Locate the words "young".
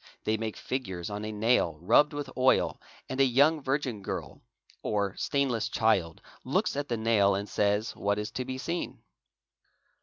3.23-3.61